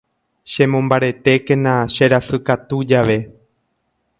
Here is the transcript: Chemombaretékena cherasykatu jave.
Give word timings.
Chemombaretékena 0.51 1.73
cherasykatu 1.93 2.77
jave. 2.89 3.19